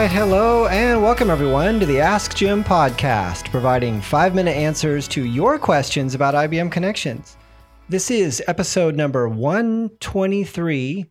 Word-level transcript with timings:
right, 0.00 0.10
hello, 0.12 0.66
and 0.68 1.02
welcome 1.02 1.28
everyone 1.28 1.78
to 1.78 1.84
the 1.84 2.00
Ask 2.00 2.34
Jim 2.34 2.64
podcast, 2.64 3.50
providing 3.50 4.00
five 4.00 4.34
minute 4.34 4.56
answers 4.56 5.06
to 5.08 5.26
your 5.26 5.58
questions 5.58 6.14
about 6.14 6.32
IBM 6.32 6.72
Connections. 6.72 7.36
This 7.90 8.10
is 8.10 8.42
episode 8.48 8.96
number 8.96 9.28
123, 9.28 11.04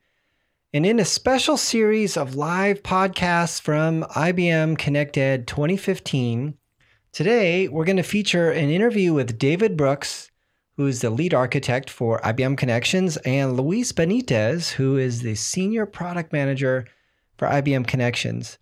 and 0.73 0.85
in 0.87 0.99
a 0.99 1.05
special 1.05 1.55
series 1.55 2.17
of 2.17 2.33
live 2.33 2.81
podcasts 2.81 3.61
from 3.61 4.05
IBM 4.05 4.75
ConnectEd 4.79 5.45
2015, 5.45 6.57
today 7.11 7.67
we're 7.67 7.85
going 7.85 7.95
to 7.97 8.01
feature 8.01 8.49
an 8.49 8.71
interview 8.71 9.13
with 9.13 9.37
David 9.37 9.77
Brooks, 9.77 10.31
who 10.77 10.87
is 10.87 11.01
the 11.01 11.11
lead 11.11 11.35
architect 11.35 11.91
for 11.91 12.19
IBM 12.21 12.57
Connections, 12.57 13.17
and 13.17 13.55
Luis 13.55 13.91
Benitez, 13.91 14.71
who 14.71 14.97
is 14.97 15.21
the 15.21 15.35
senior 15.35 15.85
product 15.85 16.33
manager 16.33 16.87
for 17.37 17.47
IBM 17.47 17.85
Connections. 17.85 18.57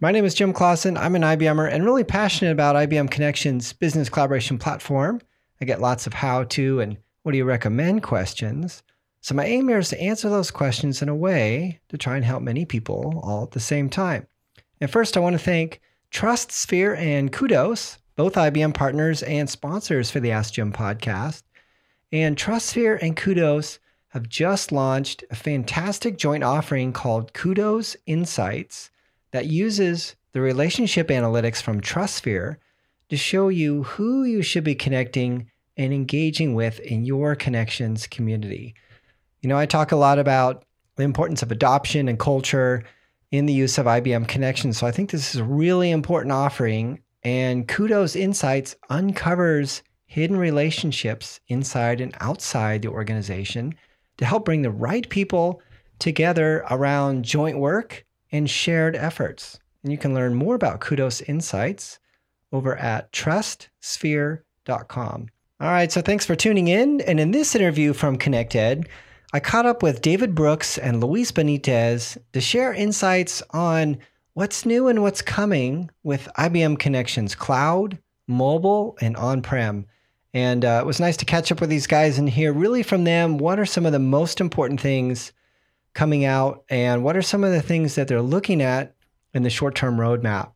My 0.00 0.12
name 0.12 0.24
is 0.24 0.34
Jim 0.34 0.52
Clausen. 0.52 0.96
I'm 0.96 1.16
an 1.16 1.22
IBMer 1.22 1.72
and 1.72 1.84
really 1.84 2.04
passionate 2.04 2.52
about 2.52 2.76
IBM 2.76 3.10
Connections 3.10 3.72
business 3.72 4.08
collaboration 4.08 4.56
platform. 4.56 5.20
I 5.60 5.64
get 5.64 5.80
lots 5.80 6.06
of 6.06 6.14
how 6.14 6.44
to 6.44 6.78
and 6.78 6.96
what 7.24 7.32
do 7.32 7.38
you 7.38 7.44
recommend 7.44 8.04
questions. 8.04 8.84
So 9.22 9.34
my 9.34 9.44
aim 9.44 9.66
here 9.66 9.78
is 9.78 9.88
to 9.88 10.00
answer 10.00 10.28
those 10.28 10.52
questions 10.52 11.02
in 11.02 11.08
a 11.08 11.16
way 11.16 11.80
to 11.88 11.98
try 11.98 12.14
and 12.14 12.24
help 12.24 12.44
many 12.44 12.64
people 12.64 13.20
all 13.24 13.42
at 13.42 13.50
the 13.50 13.58
same 13.58 13.90
time. 13.90 14.28
And 14.80 14.88
first, 14.88 15.16
I 15.16 15.20
want 15.20 15.34
to 15.34 15.44
thank 15.44 15.80
TrustSphere 16.12 16.96
and 16.96 17.32
Kudos, 17.32 17.98
both 18.14 18.34
IBM 18.34 18.74
partners 18.74 19.24
and 19.24 19.50
sponsors 19.50 20.12
for 20.12 20.20
the 20.20 20.30
Ask 20.30 20.54
Jim 20.54 20.72
podcast. 20.72 21.42
And 22.12 22.36
TrustSphere 22.36 23.02
and 23.02 23.16
Kudos 23.16 23.80
have 24.10 24.28
just 24.28 24.70
launched 24.70 25.24
a 25.32 25.34
fantastic 25.34 26.18
joint 26.18 26.44
offering 26.44 26.92
called 26.92 27.32
Kudos 27.32 27.96
Insights 28.06 28.92
that 29.30 29.46
uses 29.46 30.16
the 30.32 30.40
relationship 30.40 31.08
analytics 31.08 31.62
from 31.62 31.80
TrustSphere 31.80 32.56
to 33.08 33.16
show 33.16 33.48
you 33.48 33.82
who 33.84 34.24
you 34.24 34.42
should 34.42 34.64
be 34.64 34.74
connecting 34.74 35.50
and 35.76 35.92
engaging 35.92 36.54
with 36.54 36.80
in 36.80 37.04
your 37.04 37.34
connections 37.34 38.06
community. 38.06 38.74
You 39.40 39.48
know, 39.48 39.56
I 39.56 39.66
talk 39.66 39.92
a 39.92 39.96
lot 39.96 40.18
about 40.18 40.64
the 40.96 41.04
importance 41.04 41.42
of 41.42 41.52
adoption 41.52 42.08
and 42.08 42.18
culture 42.18 42.84
in 43.30 43.46
the 43.46 43.52
use 43.52 43.78
of 43.78 43.86
IBM 43.86 44.26
connections. 44.26 44.78
So 44.78 44.86
I 44.86 44.90
think 44.90 45.10
this 45.10 45.34
is 45.34 45.40
a 45.40 45.44
really 45.44 45.90
important 45.90 46.32
offering. 46.32 47.00
And 47.22 47.68
Kudos 47.68 48.16
Insights 48.16 48.74
uncovers 48.90 49.82
hidden 50.06 50.36
relationships 50.36 51.40
inside 51.48 52.00
and 52.00 52.14
outside 52.20 52.82
the 52.82 52.88
organization 52.88 53.74
to 54.16 54.24
help 54.24 54.44
bring 54.44 54.62
the 54.62 54.70
right 54.70 55.08
people 55.08 55.60
together 55.98 56.64
around 56.70 57.24
joint 57.24 57.58
work 57.58 58.04
and 58.32 58.48
shared 58.48 58.96
efforts. 58.96 59.60
And 59.82 59.92
you 59.92 59.98
can 59.98 60.14
learn 60.14 60.34
more 60.34 60.54
about 60.54 60.80
Kudos 60.80 61.20
Insights 61.22 61.98
over 62.52 62.76
at 62.76 63.12
trustsphere.com. 63.12 65.26
All 65.60 65.70
right, 65.70 65.90
so 65.90 66.00
thanks 66.00 66.24
for 66.24 66.36
tuning 66.36 66.68
in. 66.68 67.00
And 67.00 67.18
in 67.18 67.32
this 67.32 67.54
interview 67.54 67.92
from 67.92 68.16
ConnectEd, 68.16 68.86
I 69.32 69.40
caught 69.40 69.66
up 69.66 69.82
with 69.82 70.02
David 70.02 70.34
Brooks 70.34 70.78
and 70.78 71.02
Luis 71.02 71.32
Benitez 71.32 72.16
to 72.32 72.40
share 72.40 72.72
insights 72.72 73.42
on 73.50 73.98
what's 74.34 74.64
new 74.64 74.88
and 74.88 75.02
what's 75.02 75.20
coming 75.20 75.90
with 76.02 76.28
IBM 76.38 76.78
Connections 76.78 77.34
Cloud, 77.34 77.98
mobile, 78.26 78.96
and 79.00 79.16
on 79.16 79.42
prem. 79.42 79.86
And 80.32 80.64
uh, 80.64 80.78
it 80.80 80.86
was 80.86 81.00
nice 81.00 81.16
to 81.18 81.24
catch 81.24 81.50
up 81.50 81.60
with 81.60 81.70
these 81.70 81.86
guys 81.86 82.18
and 82.18 82.28
hear 82.28 82.52
really 82.52 82.82
from 82.82 83.04
them 83.04 83.38
what 83.38 83.58
are 83.58 83.66
some 83.66 83.84
of 83.84 83.92
the 83.92 83.98
most 83.98 84.40
important 84.40 84.80
things 84.80 85.32
coming 85.98 86.24
out 86.24 86.62
and 86.70 87.02
what 87.02 87.16
are 87.16 87.22
some 87.22 87.42
of 87.42 87.50
the 87.50 87.60
things 87.60 87.96
that 87.96 88.06
they're 88.06 88.22
looking 88.22 88.62
at 88.62 88.94
in 89.34 89.42
the 89.42 89.50
short 89.50 89.74
term 89.74 89.96
roadmap. 89.96 90.52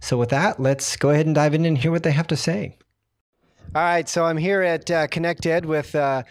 So, 0.00 0.16
with 0.16 0.30
that, 0.30 0.58
let's 0.58 0.96
go 0.96 1.10
ahead 1.10 1.26
and 1.26 1.34
dive 1.34 1.52
in 1.52 1.66
and 1.66 1.76
hear 1.76 1.90
what 1.90 2.02
they 2.02 2.12
have 2.12 2.26
to 2.28 2.36
say. 2.36 2.78
All 3.74 3.82
right, 3.82 4.08
so 4.08 4.24
I'm 4.24 4.38
here 4.38 4.62
at 4.62 4.90
uh, 4.90 5.06
ConnectEd 5.08 5.66
with 5.66 5.94
uh, 5.94 6.22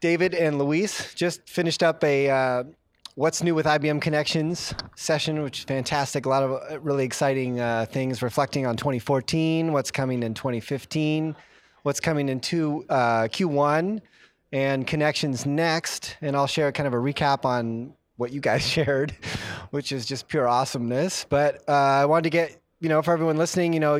David 0.00 0.34
and 0.34 0.58
Luis. 0.58 1.14
Just 1.14 1.48
finished 1.48 1.82
up 1.82 2.04
a 2.04 2.28
uh, 2.28 2.64
What's 3.14 3.42
New 3.42 3.54
with 3.54 3.64
IBM 3.64 4.02
Connections 4.02 4.74
session, 4.94 5.42
which 5.42 5.60
is 5.60 5.64
fantastic. 5.64 6.26
A 6.26 6.28
lot 6.28 6.42
of 6.42 6.50
uh, 6.52 6.78
really 6.80 7.06
exciting 7.06 7.58
uh, 7.58 7.86
things 7.88 8.22
reflecting 8.22 8.66
on 8.66 8.76
2014, 8.76 9.72
what's 9.72 9.90
coming 9.90 10.22
in 10.22 10.34
2015 10.34 11.34
what's 11.82 12.00
coming 12.00 12.28
into 12.28 12.84
uh, 12.88 13.22
Q1 13.24 14.00
and 14.52 14.86
connections 14.86 15.46
next. 15.46 16.16
And 16.20 16.36
I'll 16.36 16.46
share 16.46 16.70
kind 16.72 16.86
of 16.86 16.92
a 16.92 16.98
recap 16.98 17.44
on 17.44 17.94
what 18.16 18.32
you 18.32 18.40
guys 18.40 18.62
shared, 18.68 19.16
which 19.70 19.92
is 19.92 20.06
just 20.06 20.28
pure 20.28 20.46
awesomeness. 20.46 21.24
But 21.28 21.62
uh, 21.68 21.72
I 21.72 22.04
wanted 22.04 22.24
to 22.24 22.30
get, 22.30 22.60
you 22.80 22.88
know, 22.88 23.02
for 23.02 23.12
everyone 23.12 23.36
listening, 23.36 23.72
you 23.72 23.80
know, 23.80 23.98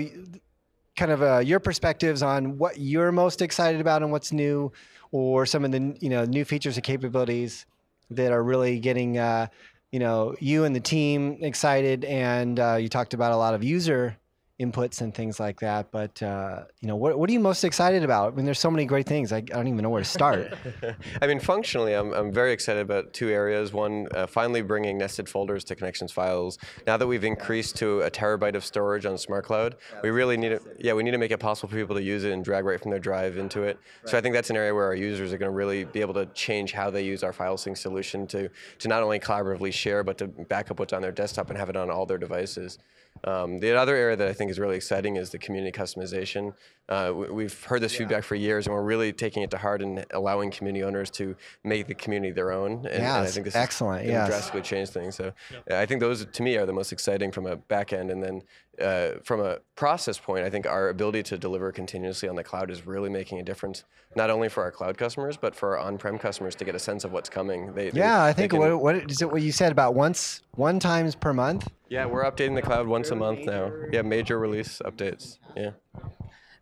kind 0.96 1.10
of 1.10 1.22
uh, 1.22 1.38
your 1.38 1.58
perspectives 1.58 2.22
on 2.22 2.58
what 2.58 2.78
you're 2.78 3.12
most 3.12 3.40
excited 3.40 3.80
about 3.80 4.02
and 4.02 4.12
what's 4.12 4.32
new, 4.32 4.72
or 5.10 5.46
some 5.46 5.64
of 5.64 5.72
the, 5.72 5.96
you 6.00 6.08
know, 6.08 6.24
new 6.24 6.44
features 6.44 6.76
and 6.76 6.84
capabilities 6.84 7.66
that 8.10 8.32
are 8.32 8.42
really 8.42 8.78
getting, 8.78 9.18
uh, 9.18 9.46
you 9.90 9.98
know, 9.98 10.34
you 10.40 10.64
and 10.64 10.76
the 10.76 10.80
team 10.80 11.38
excited. 11.40 12.04
And 12.04 12.58
uh, 12.58 12.76
you 12.76 12.88
talked 12.88 13.14
about 13.14 13.32
a 13.32 13.36
lot 13.36 13.54
of 13.54 13.62
user 13.64 14.16
inputs 14.64 15.00
and 15.00 15.14
things 15.14 15.40
like 15.40 15.60
that. 15.60 15.90
But 15.90 16.22
uh, 16.22 16.64
you 16.80 16.88
know, 16.88 16.96
what 16.96 17.18
what 17.18 17.28
are 17.28 17.32
you 17.32 17.40
most 17.40 17.64
excited 17.64 18.02
about? 18.02 18.32
I 18.32 18.36
mean, 18.36 18.44
there's 18.44 18.58
so 18.60 18.70
many 18.70 18.84
great 18.84 19.06
things. 19.06 19.32
I, 19.32 19.38
I 19.38 19.40
don't 19.40 19.68
even 19.68 19.82
know 19.82 19.90
where 19.90 20.02
to 20.02 20.08
start. 20.08 20.54
I 21.22 21.26
mean, 21.26 21.40
functionally, 21.40 21.94
I'm 21.94 22.12
I'm 22.12 22.32
very 22.32 22.52
excited 22.52 22.80
about 22.80 23.12
two 23.12 23.28
areas. 23.28 23.72
One, 23.72 24.08
uh, 24.14 24.26
finally 24.26 24.62
bringing 24.62 24.98
nested 24.98 25.28
folders 25.28 25.64
to 25.64 25.74
connections 25.74 26.12
files. 26.12 26.58
Now 26.86 26.96
that 26.96 27.06
we've 27.06 27.24
increased 27.24 27.76
to 27.76 28.02
a 28.02 28.10
terabyte 28.10 28.54
of 28.54 28.64
storage 28.64 29.06
on 29.06 29.18
Smart 29.18 29.44
Cloud, 29.44 29.76
we 30.02 30.10
really 30.10 30.36
need 30.36 30.52
it. 30.52 30.62
Yeah, 30.78 30.92
we 30.94 31.02
need 31.02 31.12
to 31.12 31.18
make 31.18 31.30
it 31.30 31.38
possible 31.38 31.68
for 31.68 31.76
people 31.76 31.96
to 31.96 32.02
use 32.02 32.24
it 32.24 32.32
and 32.32 32.44
drag 32.44 32.64
right 32.64 32.80
from 32.80 32.90
their 32.90 33.00
drive 33.00 33.36
into 33.36 33.62
it. 33.62 33.78
So 34.06 34.16
I 34.16 34.20
think 34.20 34.34
that's 34.34 34.50
an 34.50 34.56
area 34.56 34.74
where 34.74 34.84
our 34.84 34.94
users 34.94 35.32
are 35.32 35.38
going 35.38 35.50
to 35.50 35.56
really 35.56 35.84
be 35.84 36.00
able 36.00 36.14
to 36.14 36.26
change 36.26 36.72
how 36.72 36.90
they 36.90 37.02
use 37.02 37.22
our 37.22 37.32
file 37.32 37.56
sync 37.56 37.76
solution 37.76 38.26
to 38.28 38.48
to 38.78 38.88
not 38.88 39.02
only 39.02 39.18
collaboratively 39.18 39.72
share, 39.72 40.02
but 40.02 40.18
to 40.18 40.28
back 40.28 40.70
up 40.70 40.78
what's 40.78 40.92
on 40.92 41.02
their 41.02 41.12
desktop 41.12 41.48
and 41.50 41.58
have 41.58 41.68
it 41.68 41.76
on 41.76 41.90
all 41.90 42.06
their 42.06 42.18
devices. 42.18 42.78
Um, 43.24 43.58
the 43.58 43.76
other 43.76 43.94
area 43.94 44.16
that 44.16 44.26
I 44.26 44.32
think 44.32 44.50
is 44.52 44.58
really 44.60 44.76
exciting 44.76 45.16
is 45.16 45.30
the 45.30 45.38
community 45.38 45.72
customization. 45.76 46.54
Uh, 46.88 47.12
we've 47.38 47.64
heard 47.64 47.80
this 47.80 47.92
yeah. 47.92 48.00
feedback 48.00 48.22
for 48.22 48.36
years, 48.36 48.66
and 48.66 48.74
we're 48.74 48.82
really 48.82 49.12
taking 49.12 49.42
it 49.42 49.50
to 49.50 49.58
heart 49.58 49.80
and 49.82 50.04
allowing 50.12 50.50
community 50.50 50.84
owners 50.84 51.10
to 51.10 51.34
make 51.64 51.86
the 51.86 51.94
community 51.94 52.32
their 52.32 52.52
own. 52.52 52.72
And, 52.72 53.02
yes, 53.02 53.16
and 53.16 53.26
I 53.26 53.30
think 53.30 53.44
this 53.46 53.56
excellent. 53.56 54.06
Yeah, 54.06 54.26
drastically 54.26 54.62
change 54.62 54.90
things. 54.90 55.16
So 55.16 55.32
yeah. 55.68 55.80
I 55.80 55.86
think 55.86 56.00
those, 56.00 56.24
to 56.24 56.42
me, 56.42 56.56
are 56.58 56.66
the 56.66 56.72
most 56.72 56.92
exciting 56.92 57.32
from 57.32 57.46
a 57.46 57.56
back 57.56 57.92
end. 57.92 58.10
And 58.10 58.22
then 58.22 58.42
uh, 58.80 59.20
from 59.24 59.40
a 59.40 59.58
process 59.74 60.18
point, 60.18 60.44
I 60.44 60.50
think 60.50 60.66
our 60.66 60.88
ability 60.88 61.22
to 61.24 61.38
deliver 61.38 61.72
continuously 61.72 62.28
on 62.28 62.36
the 62.36 62.44
cloud 62.44 62.70
is 62.70 62.86
really 62.86 63.10
making 63.10 63.40
a 63.40 63.42
difference, 63.42 63.84
not 64.14 64.28
only 64.30 64.48
for 64.48 64.62
our 64.62 64.70
cloud 64.70 64.98
customers, 64.98 65.36
but 65.36 65.54
for 65.54 65.76
our 65.76 65.86
on-prem 65.86 66.18
customers 66.18 66.54
to 66.56 66.64
get 66.64 66.74
a 66.74 66.78
sense 66.78 67.04
of 67.04 67.12
what's 67.12 67.30
coming. 67.30 67.72
They, 67.74 67.90
yeah, 67.92 68.24
they, 68.24 68.30
I 68.30 68.32
think 68.32 68.50
can, 68.50 68.60
what, 68.60 68.82
what 68.82 69.10
is 69.10 69.22
it? 69.22 69.30
What 69.30 69.42
you 69.42 69.52
said 69.52 69.72
about 69.72 69.94
once, 69.94 70.42
one 70.56 70.78
times 70.78 71.14
per 71.14 71.32
month? 71.32 71.68
Yeah, 71.92 72.06
we're 72.06 72.24
updating 72.24 72.54
the 72.54 72.62
cloud 72.62 72.86
once 72.86 73.10
a 73.10 73.14
month 73.14 73.44
now. 73.44 73.70
Yeah, 73.90 74.00
major 74.00 74.38
release 74.38 74.80
updates. 74.82 75.36
Yeah. 75.54 75.72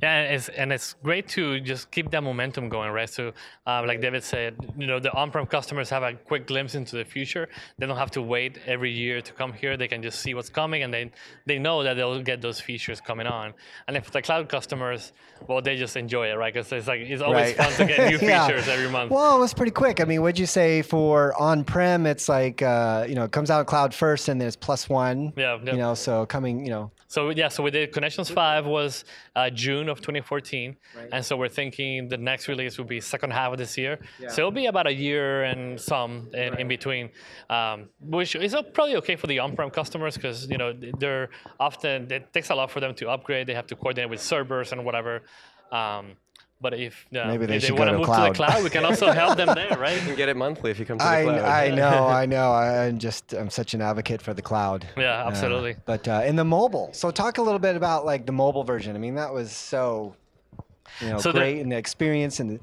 Yeah, 0.03 0.17
and 0.17 0.35
it's, 0.35 0.49
and 0.49 0.73
it's 0.73 0.95
great 1.03 1.29
to 1.29 1.61
just 1.61 1.91
keep 1.91 2.11
that 2.11 2.23
momentum 2.23 2.69
going, 2.69 2.91
right? 2.91 3.09
So, 3.09 3.33
uh, 3.67 3.85
like 3.87 4.01
David 4.01 4.25
said, 4.25 4.57
you 4.79 4.87
know, 4.87 4.99
the 4.99 5.13
on-prem 5.13 5.47
customers 5.47 5.91
have 5.91 6.03
a 6.03 6.15
quick 6.15 6.47
glimpse 6.47 6.75
into 6.75 6.97
the 6.97 7.05
future. 7.05 7.49
They 7.79 7.87
don't 7.87 7.99
have 7.99 8.11
to 8.13 8.23
wait 8.23 8.59
every 8.67 8.91
year 8.91 9.21
to 9.21 9.33
come 9.33 9.53
here. 9.53 9.77
They 9.77 9.89
can 9.89 10.03
just 10.03 10.21
see 10.21 10.33
what's 10.33 10.49
coming, 10.49 10.83
and 10.83 10.93
they 10.93 11.11
they 11.47 11.59
know 11.59 11.83
that 11.83 11.95
they'll 11.95 12.23
get 12.23 12.41
those 12.41 12.61
features 12.61 13.01
coming 13.01 13.27
on. 13.27 13.53
And 13.89 13.97
if 13.97 14.11
the 14.11 14.23
cloud 14.23 14.49
customers, 14.49 15.13
well, 15.47 15.61
they 15.61 15.77
just 15.77 15.97
enjoy 15.97 16.29
it, 16.31 16.35
right? 16.35 16.53
Because 16.53 16.73
it's 16.73 16.89
like 16.89 17.01
it's 17.01 17.23
always 17.23 17.57
right. 17.57 17.57
fun 17.57 17.73
to 17.75 17.95
get 17.95 18.11
new 18.21 18.27
yeah. 18.27 18.47
features 18.47 18.69
every 18.69 18.89
month. 18.89 19.11
Well, 19.11 19.37
it 19.37 19.41
was 19.41 19.53
pretty 19.53 19.73
quick. 19.73 20.01
I 20.01 20.05
mean, 20.05 20.23
what'd 20.23 20.39
you 20.39 20.47
say 20.47 20.81
for 20.81 21.35
on-prem? 21.41 22.07
It's 22.07 22.29
like 22.29 22.63
uh, 22.63 23.05
you 23.07 23.15
know, 23.15 23.25
it 23.25 23.33
comes 23.33 23.51
out 23.51 23.67
cloud 23.67 23.95
first, 23.95 24.29
and 24.31 24.41
then 24.41 24.49
it's 24.49 24.57
plus 24.57 24.89
one. 24.89 25.35
Yeah, 25.37 25.59
yeah. 25.63 25.73
You 25.73 25.79
know, 25.79 25.95
so 25.95 26.25
coming, 26.25 26.65
you 26.65 26.71
know. 26.71 26.91
So 27.09 27.31
yeah, 27.31 27.49
so 27.49 27.63
we 27.63 27.71
did 27.71 27.93
Connections 27.93 28.31
Five 28.31 28.67
was 28.67 29.05
uh, 29.35 29.51
June 29.51 29.90
of 29.91 29.99
2014, 29.99 30.77
right. 30.97 31.09
and 31.13 31.25
so 31.25 31.37
we're 31.37 31.49
thinking 31.49 32.09
the 32.09 32.17
next 32.17 32.49
release 32.49 32.79
will 32.79 32.85
be 32.85 33.01
second 33.01 33.31
half 33.33 33.53
of 33.53 33.59
this 33.59 33.77
year. 33.77 33.99
Yeah. 34.19 34.29
So 34.29 34.43
it'll 34.43 34.51
be 34.51 34.67
about 34.67 34.87
a 34.87 34.95
year 34.95 35.45
and 35.45 35.81
some 35.81 36.31
in, 36.33 36.51
right. 36.51 36.61
in 36.61 36.69
between, 36.69 37.11
um, 37.49 37.89
which 38.01 38.35
is 38.35 38.55
probably 38.73 38.97
okay 38.97 39.17
for 39.17 39.27
the 39.27 39.39
on-prem 39.39 39.71
customers 39.71 40.15
because 40.17 40.49
you 40.49 40.59
know 40.59 40.73
they're 40.99 41.29
often 41.59 42.11
it 42.11 42.33
takes 42.33 42.51
a 42.51 42.55
lot 42.55 42.71
for 42.71 42.81
them 42.81 42.95
to 42.95 43.11
upgrade. 43.11 43.47
They 43.47 43.55
have 43.55 43.67
to 43.69 43.77
coordinate 43.77 44.11
with 44.11 44.21
servers 44.21 44.73
and 44.73 44.85
whatever. 44.85 45.23
Um, 45.73 46.17
but 46.61 46.75
if, 46.75 47.07
uh, 47.15 47.27
Maybe 47.27 47.47
they, 47.47 47.57
if 47.57 47.63
they 47.63 47.73
want 47.73 47.91
to 47.91 47.97
move 47.97 48.07
cloud. 48.07 48.27
to 48.27 48.33
the 48.33 48.37
cloud, 48.37 48.63
we 48.63 48.71
can 48.71 48.85
also 48.85 49.11
help 49.23 49.37
them 49.37 49.55
there, 49.55 49.79
right? 49.79 49.95
You 49.95 50.03
can 50.03 50.15
get 50.17 50.29
it 50.29 50.37
monthly 50.37 50.71
if 50.71 50.79
you 50.79 50.85
come 50.85 50.99
to 50.99 51.05
the 51.05 51.09
I, 51.09 51.23
cloud. 51.23 51.39
I 51.45 51.71
know, 51.75 52.07
I 52.23 52.27
know. 52.27 52.53
I'm 52.53 52.99
just 52.99 53.33
I'm 53.33 53.51
such 53.51 53.75
an 53.75 53.81
advocate 53.81 54.21
for 54.21 54.35
the 54.35 54.43
cloud. 54.43 54.87
Yeah, 54.97 55.27
absolutely. 55.27 55.75
Uh, 55.75 55.87
but 55.87 56.09
uh, 56.09 56.23
in 56.27 56.37
the 56.37 56.45
mobile, 56.45 56.91
so 56.93 57.11
talk 57.11 57.39
a 57.39 57.43
little 57.43 57.59
bit 57.59 57.77
about 57.77 58.05
like 58.05 58.27
the 58.27 58.33
mobile 58.33 58.65
version. 58.65 58.95
I 58.95 58.99
mean, 58.99 59.15
that 59.15 59.33
was 59.33 59.53
so 59.53 60.15
you 61.01 61.09
know 61.09 61.19
so 61.19 61.33
great 61.33 61.55
the, 61.55 61.61
and 61.61 61.73
the 61.73 61.77
experience 61.77 62.41
and. 62.41 62.61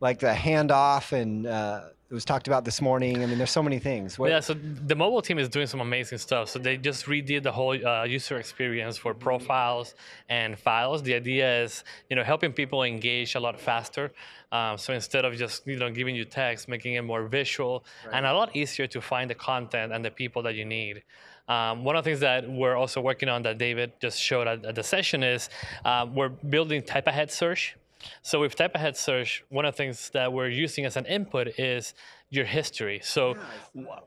Like 0.00 0.18
the 0.18 0.34
handoff 0.34 1.12
and 1.12 1.46
uh, 1.46 1.84
it 2.14 2.22
was 2.22 2.24
talked 2.24 2.46
about 2.46 2.64
this 2.64 2.80
morning. 2.80 3.24
I 3.24 3.26
mean, 3.26 3.38
there's 3.38 3.50
so 3.50 3.62
many 3.62 3.80
things. 3.80 4.20
What? 4.20 4.30
Yeah, 4.30 4.38
so 4.38 4.54
the 4.54 4.94
mobile 4.94 5.20
team 5.20 5.36
is 5.40 5.48
doing 5.48 5.66
some 5.66 5.80
amazing 5.80 6.18
stuff. 6.18 6.48
So 6.48 6.60
they 6.60 6.76
just 6.76 7.06
redid 7.06 7.42
the 7.42 7.50
whole 7.50 7.74
uh, 7.84 8.04
user 8.04 8.36
experience 8.38 8.96
for 8.96 9.14
profiles 9.14 9.96
and 10.28 10.56
files. 10.56 11.02
The 11.02 11.14
idea 11.14 11.64
is, 11.64 11.82
you 12.08 12.14
know, 12.14 12.22
helping 12.22 12.52
people 12.52 12.84
engage 12.84 13.34
a 13.34 13.40
lot 13.40 13.58
faster. 13.58 14.12
Um, 14.52 14.78
so 14.78 14.92
instead 14.92 15.24
of 15.24 15.34
just, 15.34 15.66
you 15.66 15.76
know, 15.76 15.90
giving 15.90 16.14
you 16.14 16.24
text, 16.24 16.68
making 16.68 16.94
it 16.94 17.02
more 17.02 17.26
visual 17.26 17.84
right. 18.06 18.14
and 18.14 18.26
a 18.26 18.32
lot 18.32 18.54
easier 18.54 18.86
to 18.86 19.00
find 19.00 19.28
the 19.28 19.34
content 19.34 19.92
and 19.92 20.04
the 20.04 20.12
people 20.12 20.40
that 20.44 20.54
you 20.54 20.64
need. 20.64 21.02
Um, 21.48 21.82
one 21.82 21.96
of 21.96 22.04
the 22.04 22.10
things 22.10 22.20
that 22.20 22.48
we're 22.48 22.76
also 22.76 23.00
working 23.00 23.28
on 23.28 23.42
that 23.42 23.58
David 23.58 23.92
just 24.00 24.20
showed 24.20 24.46
at, 24.46 24.64
at 24.64 24.76
the 24.76 24.84
session 24.84 25.24
is 25.24 25.50
uh, 25.84 26.06
we're 26.14 26.28
building 26.28 26.80
type 26.80 27.08
ahead 27.08 27.32
search 27.32 27.76
so 28.22 28.40
with 28.40 28.54
type 28.54 28.74
ahead 28.74 28.96
search, 28.96 29.44
one 29.48 29.64
of 29.64 29.74
the 29.74 29.76
things 29.76 30.10
that 30.10 30.32
we're 30.32 30.48
using 30.48 30.84
as 30.84 30.96
an 30.96 31.06
input 31.06 31.58
is 31.58 31.94
your 32.30 32.44
history. 32.44 33.00
So 33.02 33.36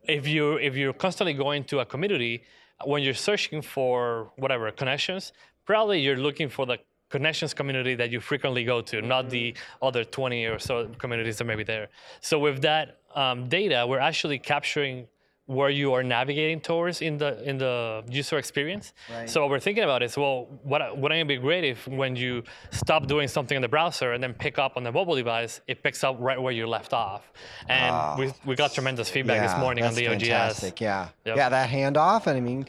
if 0.04 0.28
you 0.28 0.58
if 0.58 0.76
you're 0.76 0.94
constantly 0.94 1.34
going 1.34 1.64
to 1.66 1.80
a 1.80 1.86
community, 1.86 2.44
when 2.86 3.04
you're 3.04 3.14
searching 3.14 3.62
for 3.62 4.32
whatever 4.38 4.72
connections, 4.72 5.34
probably 5.66 6.00
you're 6.02 6.18
looking 6.18 6.50
for 6.50 6.66
the 6.66 6.78
connections 7.10 7.54
community 7.54 7.96
that 7.96 8.12
you 8.12 8.20
frequently 8.20 8.64
go 8.64 8.82
to, 8.82 9.02
not 9.02 9.30
the 9.30 9.56
other 9.82 10.04
20 10.04 10.46
or 10.46 10.60
so 10.60 10.90
communities 10.98 11.38
that 11.38 11.46
may 11.46 11.56
be 11.56 11.64
there. 11.64 11.88
So 12.22 12.38
with 12.40 12.62
that 12.62 13.00
um, 13.16 13.48
data, 13.48 13.86
we're 13.88 14.00
actually 14.00 14.40
capturing 14.40 15.08
where 15.48 15.70
you 15.70 15.94
are 15.94 16.04
navigating 16.04 16.60
towards 16.60 17.02
in 17.02 17.18
the 17.18 17.42
in 17.50 17.58
the 17.58 18.04
user 18.10 18.38
experience. 18.38 18.94
Right. 19.10 19.30
So 19.30 19.42
what 19.42 19.50
we're 19.50 19.62
thinking 19.62 19.86
about 19.86 20.04
is, 20.04 20.18
well, 20.18 20.48
what 20.64 20.98
wouldn't 20.98 21.22
it 21.22 21.28
be 21.28 21.38
great 21.38 21.64
if 21.64 21.88
when 21.88 22.16
you 22.16 22.44
stop 22.72 23.08
doing 23.08 23.30
something 23.30 23.56
in 23.56 23.62
the 23.62 23.70
browser 23.70 24.12
and 24.12 24.22
then 24.22 24.34
pick 24.34 24.60
up 24.60 24.76
on 24.76 24.84
the 24.84 24.92
mobile 24.92 25.16
device, 25.16 25.62
it 25.66 25.82
picks 25.82 26.04
up 26.04 26.18
right 26.20 26.40
where 26.40 26.52
you 26.52 26.68
left 26.68 26.94
off. 26.94 27.32
And 27.70 27.96
oh, 27.96 28.16
we, 28.20 28.34
we 28.46 28.56
got 28.56 28.74
tremendous 28.74 29.10
feedback 29.10 29.38
yeah, 29.38 29.48
this 29.48 29.60
morning 29.60 29.86
on 29.86 29.96
the 29.96 30.06
fantastic. 30.06 30.74
OGS. 30.74 30.82
Yeah, 30.82 31.10
yep. 31.26 31.38
yeah, 31.38 31.50
that 31.50 31.70
handoff, 31.70 32.28
and 32.28 32.38
I 32.38 32.42
mean, 32.42 32.66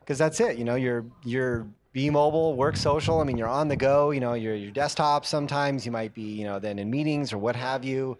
because 0.00 0.18
that's 0.18 0.40
it. 0.40 0.56
You 0.56 0.64
know, 0.64 0.74
you're 0.74 1.04
you're 1.24 1.66
be 1.92 2.08
mobile, 2.08 2.56
work 2.56 2.76
social. 2.76 3.20
I 3.20 3.24
mean, 3.24 3.36
you're 3.36 3.48
on 3.48 3.68
the 3.68 3.76
go. 3.76 4.10
You 4.10 4.20
know, 4.20 4.32
you're 4.32 4.54
your 4.54 4.70
desktop. 4.70 5.26
Sometimes 5.26 5.84
you 5.84 5.92
might 5.92 6.14
be, 6.14 6.22
you 6.22 6.44
know, 6.44 6.58
then 6.58 6.78
in 6.78 6.90
meetings 6.90 7.32
or 7.32 7.38
what 7.38 7.54
have 7.56 7.84
you 7.84 8.16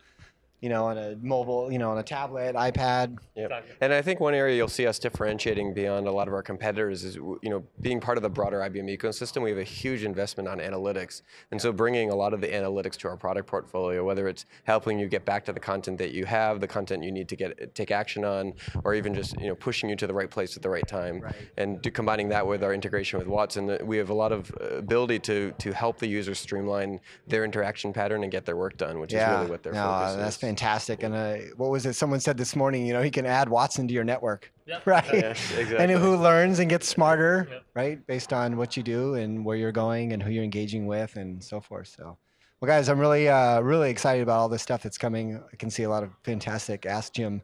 you 0.62 0.68
know, 0.68 0.86
on 0.86 0.96
a 0.96 1.16
mobile, 1.20 1.72
you 1.72 1.78
know, 1.78 1.90
on 1.90 1.98
a 1.98 2.04
tablet, 2.04 2.54
iPad. 2.54 3.18
Yeah. 3.34 3.60
And 3.80 3.92
I 3.92 4.00
think 4.00 4.20
one 4.20 4.32
area 4.32 4.56
you'll 4.56 4.68
see 4.68 4.86
us 4.86 5.00
differentiating 5.00 5.74
beyond 5.74 6.06
a 6.06 6.12
lot 6.12 6.28
of 6.28 6.34
our 6.34 6.42
competitors 6.42 7.02
is, 7.02 7.16
you 7.16 7.38
know, 7.42 7.64
being 7.80 8.00
part 8.00 8.16
of 8.16 8.22
the 8.22 8.30
broader 8.30 8.60
IBM 8.60 8.96
ecosystem, 8.96 9.42
we 9.42 9.50
have 9.50 9.58
a 9.58 9.64
huge 9.64 10.04
investment 10.04 10.48
on 10.48 10.60
analytics. 10.60 11.22
And 11.50 11.60
so 11.60 11.72
bringing 11.72 12.10
a 12.10 12.14
lot 12.14 12.32
of 12.32 12.40
the 12.40 12.46
analytics 12.46 12.96
to 12.98 13.08
our 13.08 13.16
product 13.16 13.48
portfolio, 13.48 14.04
whether 14.04 14.28
it's 14.28 14.46
helping 14.62 15.00
you 15.00 15.08
get 15.08 15.24
back 15.24 15.44
to 15.46 15.52
the 15.52 15.58
content 15.58 15.98
that 15.98 16.12
you 16.12 16.26
have, 16.26 16.60
the 16.60 16.68
content 16.68 17.02
you 17.02 17.10
need 17.10 17.28
to 17.28 17.36
get 17.36 17.74
take 17.74 17.90
action 17.90 18.24
on, 18.24 18.54
or 18.84 18.94
even 18.94 19.14
just, 19.14 19.38
you 19.40 19.48
know, 19.48 19.56
pushing 19.56 19.90
you 19.90 19.96
to 19.96 20.06
the 20.06 20.14
right 20.14 20.30
place 20.30 20.56
at 20.56 20.62
the 20.62 20.70
right 20.70 20.86
time. 20.86 21.22
Right. 21.22 21.34
And 21.58 21.82
combining 21.92 22.28
that 22.28 22.46
with 22.46 22.62
our 22.62 22.72
integration 22.72 23.18
with 23.18 23.26
Watson, 23.26 23.68
uh, 23.68 23.78
we 23.82 23.96
have 23.96 24.10
a 24.10 24.14
lot 24.14 24.30
of 24.30 24.54
uh, 24.60 24.76
ability 24.76 25.18
to 25.20 25.52
to 25.58 25.72
help 25.72 25.98
the 25.98 26.06
user 26.06 26.36
streamline 26.36 27.00
their 27.26 27.44
interaction 27.44 27.92
pattern 27.92 28.22
and 28.22 28.30
get 28.30 28.44
their 28.44 28.56
work 28.56 28.76
done, 28.76 29.00
which 29.00 29.12
yeah. 29.12 29.32
is 29.32 29.38
really 29.38 29.50
what 29.50 29.64
their 29.64 29.72
no, 29.72 29.82
focus 29.82 30.14
that's 30.14 30.36
is 30.36 30.40
fantastic. 30.52 31.02
And 31.02 31.14
uh, 31.14 31.36
what 31.56 31.70
was 31.70 31.86
it? 31.86 31.94
Someone 31.94 32.20
said 32.20 32.36
this 32.36 32.54
morning, 32.54 32.86
you 32.86 32.92
know, 32.92 33.02
he 33.02 33.10
can 33.10 33.24
add 33.24 33.48
Watson 33.48 33.88
to 33.88 33.94
your 33.94 34.04
network, 34.04 34.52
yep. 34.66 34.86
right? 34.86 35.04
Yeah, 35.12 35.30
exactly. 35.30 35.76
And 35.78 35.90
who 35.90 36.16
learns 36.16 36.58
and 36.58 36.68
gets 36.68 36.86
smarter, 36.86 37.48
yep. 37.50 37.62
right, 37.74 38.06
based 38.06 38.32
on 38.32 38.58
what 38.58 38.76
you 38.76 38.82
do 38.82 39.14
and 39.14 39.44
where 39.44 39.56
you're 39.56 39.72
going 39.72 40.12
and 40.12 40.22
who 40.22 40.30
you're 40.30 40.44
engaging 40.44 40.86
with 40.86 41.16
and 41.16 41.42
so 41.42 41.60
forth. 41.60 41.88
So, 41.96 42.18
well, 42.60 42.66
guys, 42.66 42.90
I'm 42.90 42.98
really, 42.98 43.28
uh, 43.28 43.60
really 43.60 43.90
excited 43.90 44.22
about 44.22 44.38
all 44.38 44.48
this 44.50 44.62
stuff 44.62 44.82
that's 44.82 44.98
coming. 44.98 45.42
I 45.52 45.56
can 45.56 45.70
see 45.70 45.84
a 45.84 45.88
lot 45.88 46.02
of 46.02 46.10
fantastic 46.22 46.84
Ask 46.84 47.14
Jim 47.14 47.42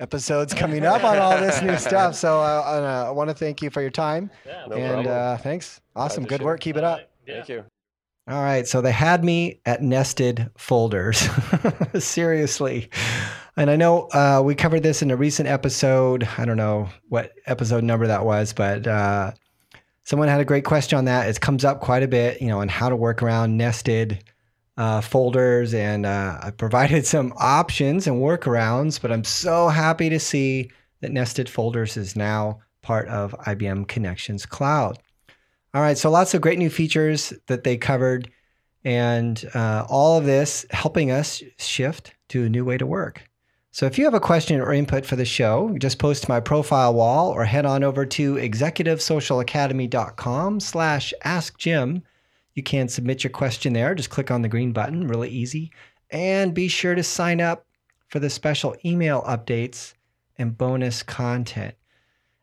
episodes 0.00 0.52
coming 0.52 0.84
up 0.84 1.04
on 1.04 1.18
all 1.18 1.38
this 1.38 1.62
new 1.62 1.76
stuff. 1.88 2.16
So 2.16 2.40
uh, 2.40 3.04
I 3.06 3.10
want 3.10 3.30
to 3.30 3.34
thank 3.34 3.62
you 3.62 3.70
for 3.70 3.80
your 3.80 3.90
time. 3.90 4.30
Yeah, 4.44 4.66
no 4.68 4.76
and 4.76 5.06
uh, 5.06 5.36
thanks. 5.36 5.80
Awesome. 5.94 6.24
Good 6.24 6.42
work. 6.42 6.60
Keep 6.60 6.76
it 6.76 6.84
up. 6.84 7.00
Yeah. 7.26 7.34
Thank 7.34 7.48
you. 7.48 7.64
All 8.28 8.42
right, 8.42 8.68
so 8.68 8.82
they 8.82 8.92
had 8.92 9.24
me 9.24 9.62
at 9.64 9.80
nested 9.80 10.50
folders. 10.58 11.26
Seriously. 11.98 12.90
And 13.56 13.70
I 13.70 13.76
know 13.76 14.08
uh, 14.08 14.42
we 14.44 14.54
covered 14.54 14.82
this 14.82 15.00
in 15.00 15.10
a 15.10 15.16
recent 15.16 15.48
episode. 15.48 16.28
I 16.36 16.44
don't 16.44 16.58
know 16.58 16.90
what 17.08 17.32
episode 17.46 17.84
number 17.84 18.06
that 18.06 18.26
was, 18.26 18.52
but 18.52 18.86
uh, 18.86 19.32
someone 20.04 20.28
had 20.28 20.42
a 20.42 20.44
great 20.44 20.66
question 20.66 20.98
on 20.98 21.06
that. 21.06 21.26
It 21.26 21.40
comes 21.40 21.64
up 21.64 21.80
quite 21.80 22.02
a 22.02 22.08
bit, 22.08 22.42
you 22.42 22.48
know, 22.48 22.60
on 22.60 22.68
how 22.68 22.90
to 22.90 22.96
work 22.96 23.22
around 23.22 23.56
nested 23.56 24.22
uh, 24.76 25.00
folders. 25.00 25.72
And 25.72 26.04
uh, 26.04 26.38
I 26.42 26.50
provided 26.50 27.06
some 27.06 27.32
options 27.38 28.06
and 28.06 28.16
workarounds, 28.20 29.00
but 29.00 29.10
I'm 29.10 29.24
so 29.24 29.68
happy 29.68 30.10
to 30.10 30.20
see 30.20 30.70
that 31.00 31.12
nested 31.12 31.48
folders 31.48 31.96
is 31.96 32.14
now 32.14 32.60
part 32.82 33.08
of 33.08 33.34
IBM 33.46 33.88
Connections 33.88 34.44
Cloud. 34.44 34.98
All 35.78 35.84
right, 35.84 35.96
so 35.96 36.10
lots 36.10 36.34
of 36.34 36.40
great 36.40 36.58
new 36.58 36.70
features 36.70 37.32
that 37.46 37.62
they 37.62 37.76
covered, 37.76 38.28
and 38.84 39.48
uh, 39.54 39.86
all 39.88 40.18
of 40.18 40.24
this 40.24 40.66
helping 40.70 41.12
us 41.12 41.40
shift 41.56 42.14
to 42.30 42.42
a 42.42 42.48
new 42.48 42.64
way 42.64 42.76
to 42.78 42.84
work. 42.84 43.22
So 43.70 43.86
if 43.86 43.96
you 43.96 44.04
have 44.04 44.14
a 44.14 44.18
question 44.18 44.60
or 44.60 44.72
input 44.72 45.06
for 45.06 45.14
the 45.14 45.24
show, 45.24 45.76
just 45.78 46.00
post 46.00 46.24
to 46.24 46.28
my 46.28 46.40
profile 46.40 46.94
wall 46.94 47.30
or 47.30 47.44
head 47.44 47.64
on 47.64 47.84
over 47.84 48.04
to 48.06 48.34
executivesocialacademy.com 48.34 50.58
slash 50.58 51.14
askjim. 51.24 52.02
You 52.54 52.64
can 52.64 52.88
submit 52.88 53.22
your 53.22 53.30
question 53.30 53.72
there. 53.72 53.94
Just 53.94 54.10
click 54.10 54.32
on 54.32 54.42
the 54.42 54.48
green 54.48 54.72
button, 54.72 55.06
really 55.06 55.30
easy. 55.30 55.70
And 56.10 56.54
be 56.54 56.66
sure 56.66 56.96
to 56.96 57.04
sign 57.04 57.40
up 57.40 57.66
for 58.08 58.18
the 58.18 58.30
special 58.30 58.74
email 58.84 59.22
updates 59.22 59.94
and 60.38 60.58
bonus 60.58 61.04
content. 61.04 61.76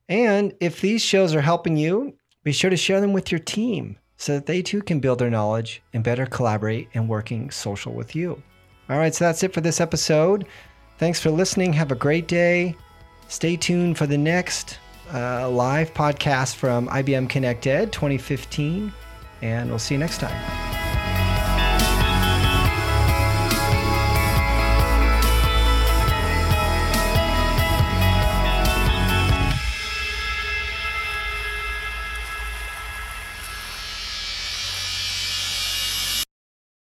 And 0.08 0.54
if 0.62 0.80
these 0.80 1.02
shows 1.02 1.36
are 1.36 1.42
helping 1.42 1.76
you, 1.76 2.16
be 2.46 2.54
sure 2.54 2.70
to 2.70 2.78
share 2.78 3.02
them 3.02 3.12
with 3.12 3.32
your 3.32 3.40
team 3.40 3.98
so 4.16 4.36
that 4.36 4.46
they 4.46 4.62
too 4.62 4.82
can 4.82 5.02
build 5.02 5.20
their 5.20 5.30
knowledge 5.30 5.82
and 5.94 6.04
better 6.04 6.26
collaborate 6.26 6.88
and 6.94 7.10
working 7.10 7.52
social 7.52 7.92
with 7.92 8.16
you. 8.16 8.42
All 8.90 8.98
right, 8.98 9.14
so 9.14 9.26
that's 9.26 9.44
it 9.44 9.54
for 9.54 9.62
this 9.62 9.82
episode. 9.82 10.46
Thanks 10.98 11.20
for 11.20 11.32
listening. 11.32 11.74
Have 11.74 11.92
a 11.92 11.96
great 11.96 12.28
day. 12.28 12.78
Stay 13.28 13.58
tuned 13.58 13.98
for 13.98 14.06
the 14.06 14.18
next 14.18 14.80
uh, 15.14 15.50
live 15.50 15.94
podcast 15.94 16.56
from 16.56 16.88
IBM 16.88 17.28
Connect 17.30 17.66
Ed 17.66 17.92
2015, 17.92 18.94
and 19.42 19.70
we'll 19.70 19.80
see 19.80 19.96
you 19.96 20.00
next 20.00 20.20
time. 20.20 20.65